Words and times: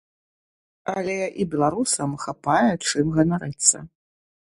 Але 0.93 1.17
і 1.43 1.47
беларусам 1.53 2.19
хапае 2.25 2.67
чым 2.87 3.17
ганарыцца. 3.19 3.77